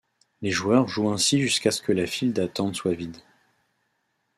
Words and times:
Les 0.41 0.49
joueurs 0.49 0.87
jouent 0.87 1.11
ainsi 1.11 1.39
jusqu'à 1.39 1.69
ce 1.69 1.79
que 1.79 1.91
la 1.91 2.07
file 2.07 2.33
d'attente 2.33 2.75
soit 2.75 2.95
vide. 2.95 3.17